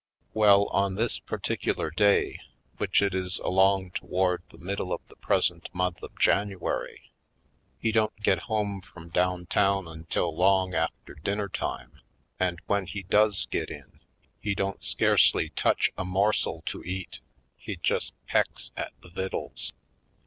[0.33, 2.39] Well, on this particular day,
[2.77, 7.11] which it is along toward the middle of the present month of January,
[7.77, 12.01] he don't get home from down town until long after dinner time
[12.39, 13.99] and when he does get in
[14.39, 15.93] he don't scarcely touch 174 /.
[15.93, 17.19] PoindexteTj Colored a morsel to eat;
[17.55, 19.71] he just pecks at the vittles.